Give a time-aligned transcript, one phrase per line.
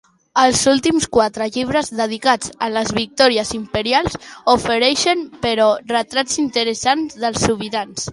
[0.43, 4.17] Els últims quatre llibres, dedicats a les victòries imperials,
[4.55, 8.09] ofereixen, però, retrats interessants dels sobirans.